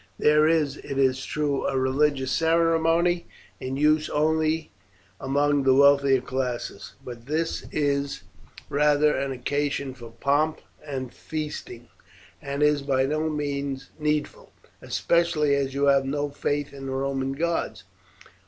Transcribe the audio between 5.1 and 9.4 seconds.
among the wealthier classes, but this is rather an